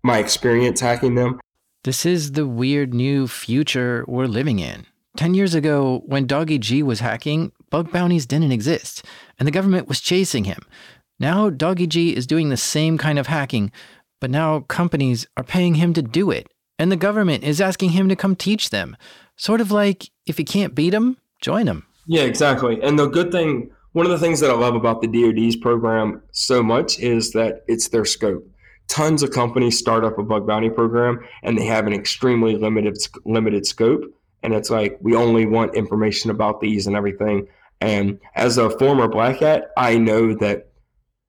[0.02, 1.40] my experience hacking them.
[1.84, 4.86] This is the weird new future we're living in.
[5.16, 9.04] 10 years ago, when dawgyg was hacking, bug bounties didn't exist,
[9.38, 10.60] and the government was chasing him.
[11.18, 13.72] Now, dawgyg is doing the same kind of hacking,
[14.20, 18.08] but now companies are paying him to do it, and the government is asking him
[18.08, 18.96] to come teach them.
[19.36, 21.86] Sort of like if you can't beat them, join them.
[22.06, 22.80] Yeah, exactly.
[22.82, 26.22] And the good thing, one of the things that I love about the DoD's program
[26.32, 28.48] so much is that it's their scope.
[28.88, 32.96] Tons of companies start up a bug bounty program, and they have an extremely limited
[33.26, 34.02] limited scope.
[34.42, 37.48] And it's like we only want information about these and everything.
[37.80, 40.68] And as a former black hat, I know that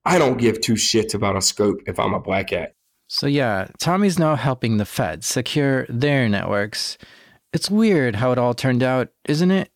[0.06, 2.76] I don't give two shits about a scope if I'm a black hat.
[3.08, 6.98] So, yeah, Tommy's now helping the feds secure their networks.
[7.52, 9.72] It's weird how it all turned out, isn't it?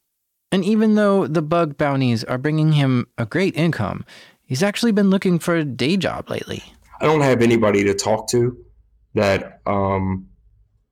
[0.53, 4.05] And even though the bug bounties are bringing him a great income,
[4.45, 6.63] he's actually been looking for a day job lately.
[7.01, 8.55] I don't have anybody to talk to
[9.15, 10.27] that um,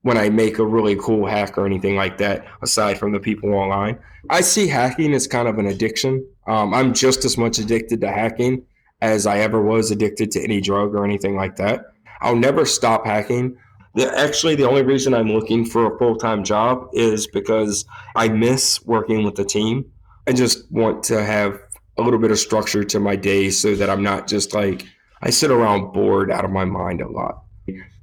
[0.01, 3.53] when I make a really cool hack or anything like that, aside from the people
[3.53, 3.99] online.
[4.31, 6.27] I see hacking as kind of an addiction.
[6.47, 8.65] Um, I'm just as much addicted to hacking
[8.99, 11.85] as I ever was addicted to any drug or anything like that.
[12.21, 13.57] I'll never stop hacking.
[13.95, 17.85] The, actually, the only reason I'm looking for a full time job is because
[18.15, 19.85] I miss working with the team.
[20.27, 21.59] I just want to have
[21.97, 24.85] a little bit of structure to my day so that I'm not just like,
[25.21, 27.43] I sit around bored out of my mind a lot.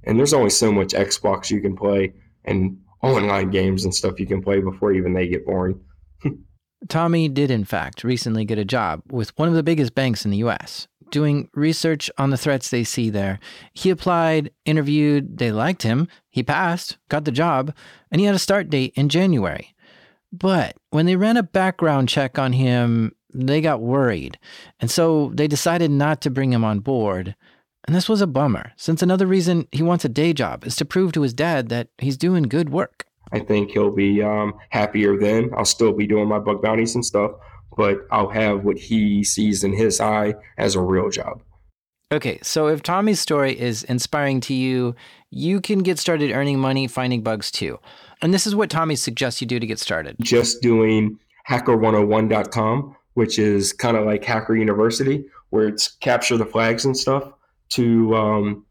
[0.05, 2.13] And there's only so much Xbox you can play
[2.45, 5.81] and online games and stuff you can play before even they get boring.
[6.89, 10.31] Tommy did, in fact, recently get a job with one of the biggest banks in
[10.31, 13.39] the US doing research on the threats they see there.
[13.73, 17.75] He applied, interviewed, they liked him, he passed, got the job,
[18.11, 19.75] and he had a start date in January.
[20.33, 24.39] But when they ran a background check on him, they got worried.
[24.81, 27.35] And so they decided not to bring him on board.
[27.87, 30.85] And this was a bummer, since another reason he wants a day job is to
[30.85, 33.07] prove to his dad that he's doing good work.
[33.33, 35.51] I think he'll be um, happier then.
[35.57, 37.33] I'll still be doing my bug bounties and stuff,
[37.79, 41.41] but I'll have what he sees in his eye as a real job.
[42.11, 44.97] Okay, so if Tommy's story is inspiring to you,
[45.31, 47.79] you can get started earning money finding bugs too.
[48.21, 50.17] And this is what Tommy suggests you do to get started.
[50.21, 56.85] Just doing hacker101.com, which is kind of like Hacker University, where it's capture the flags
[56.85, 57.33] and stuff
[57.75, 58.67] to um,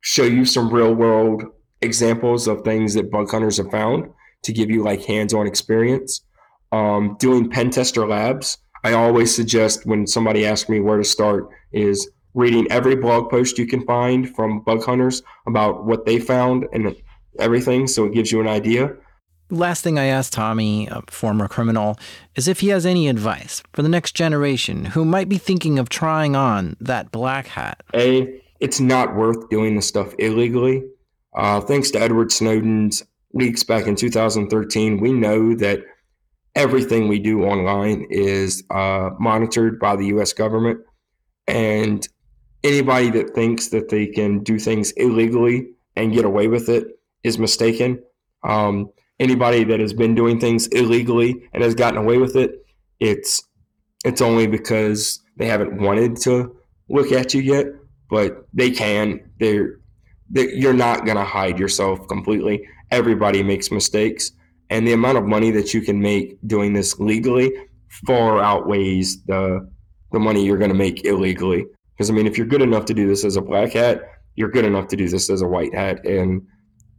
[0.00, 1.44] show you some real world
[1.82, 4.10] examples of things that bug hunters have found
[4.42, 6.22] to give you like hands on experience
[6.72, 8.58] um, doing pen tester labs.
[8.84, 13.58] I always suggest when somebody asks me where to start is reading every blog post
[13.58, 16.94] you can find from bug hunters about what they found and
[17.38, 18.94] everything, so it gives you an idea.
[19.52, 21.98] Last thing I asked Tommy, a former criminal,
[22.36, 25.88] is if he has any advice for the next generation who might be thinking of
[25.88, 27.82] trying on that black hat.
[27.92, 30.84] A, it's not worth doing the stuff illegally.
[31.34, 33.02] Uh, thanks to Edward Snowden's
[33.34, 35.80] leaks back in 2013, we know that
[36.54, 40.32] everything we do online is uh, monitored by the U.S.
[40.32, 40.80] government,
[41.46, 42.06] and
[42.64, 46.86] anybody that thinks that they can do things illegally and get away with it
[47.22, 48.02] is mistaken.
[48.42, 52.64] Um, anybody that has been doing things illegally and has gotten away with it,
[52.98, 53.42] it's
[54.04, 56.56] it's only because they haven't wanted to
[56.88, 57.66] look at you yet,
[58.08, 59.20] but they can.
[59.38, 59.78] They're,
[60.30, 62.66] they're you're not gonna hide yourself completely.
[62.90, 64.32] Everybody makes mistakes
[64.70, 67.52] and the amount of money that you can make doing this legally
[68.06, 69.68] far outweighs the
[70.12, 71.66] the money you're going to make illegally.
[71.92, 74.02] Because I mean, if you're good enough to do this as a black hat,
[74.36, 76.42] you're good enough to do this as a white hat, and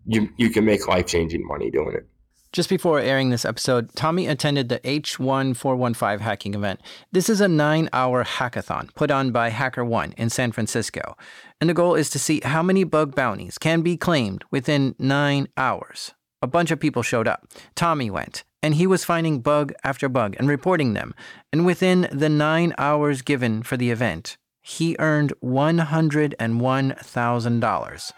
[0.06, 2.08] you you can make life changing money doing it.
[2.52, 6.82] Just before airing this episode, Tommy attended the H1415 hacking event.
[7.10, 11.16] This is a nine hour hackathon put on by HackerOne in San Francisco.
[11.62, 15.48] And the goal is to see how many bug bounties can be claimed within nine
[15.56, 16.14] hours.
[16.44, 17.46] A bunch of people showed up.
[17.76, 21.14] Tommy went, and he was finding bug after bug and reporting them.
[21.54, 28.12] And within the nine hours given for the event, he earned $101,000,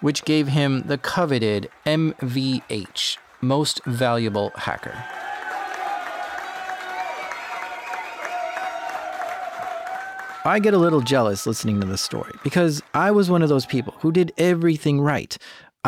[0.00, 5.04] which gave him the coveted MVH, Most Valuable Hacker.
[10.44, 13.66] I get a little jealous listening to this story because I was one of those
[13.66, 15.36] people who did everything right.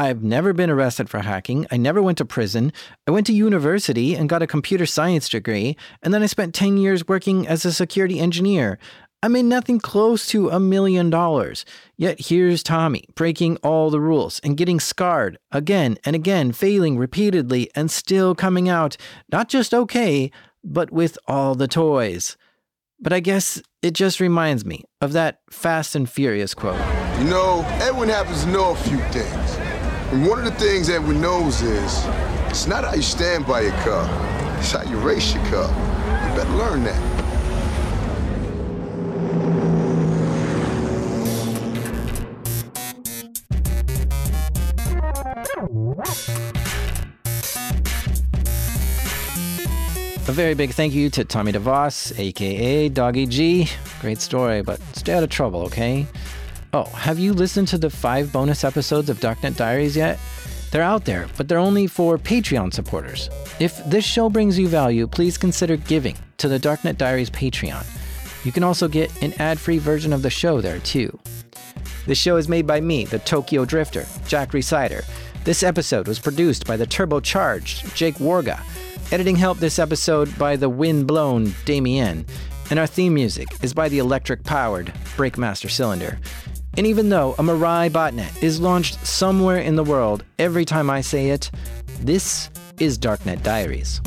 [0.00, 1.66] I've never been arrested for hacking.
[1.70, 2.72] I never went to prison.
[3.06, 6.78] I went to university and got a computer science degree, and then I spent 10
[6.78, 8.78] years working as a security engineer.
[9.22, 11.66] I made nothing close to a million dollars.
[11.98, 17.70] Yet here's Tommy breaking all the rules and getting scarred again and again, failing repeatedly
[17.74, 18.96] and still coming out
[19.30, 20.30] not just okay,
[20.64, 22.38] but with all the toys.
[22.98, 26.80] But I guess it just reminds me of that Fast and Furious quote.
[27.18, 29.59] You know, Edwin happens to know a few things.
[30.12, 32.04] And one of the things that we knows is
[32.48, 34.08] it's not how you stand by your car,
[34.58, 35.68] it's how you race your car.
[36.28, 37.20] You better learn that.
[50.26, 53.70] A very big thank you to Tommy DeVoss, aka dawgyg.
[54.00, 56.04] Great story, but stay out of trouble, okay?
[56.72, 60.20] Oh, have you listened to the five bonus episodes of Darknet Diaries yet?
[60.70, 63.28] They're out there, but they're only for Patreon supporters.
[63.58, 67.84] If this show brings you value, please consider giving to the Darknet Diaries Patreon.
[68.44, 71.18] You can also get an ad free version of the show there, too.
[72.06, 75.04] This show is made by me, the Tokyo Drifter, Jack Rhysider.
[75.42, 78.62] This episode was produced by the turbocharged Jake Warga.
[79.10, 82.24] Editing help this episode by the wind-blown Damien.
[82.70, 86.20] And our theme music is by the electric-powered Breakmaster Cylinder.
[86.76, 91.00] And even though a Mirai botnet is launched somewhere in the world every time I
[91.00, 91.50] say it,
[92.00, 92.48] this
[92.78, 94.00] is Darknet Diaries.